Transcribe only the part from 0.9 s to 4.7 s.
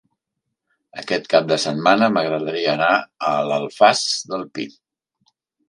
Aquest cap de setmana m'agradaria anar a l'Alfàs del Pi.